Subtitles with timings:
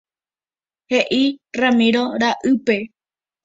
[0.93, 1.21] He'i
[1.61, 2.83] Ramiro ra'ýpe.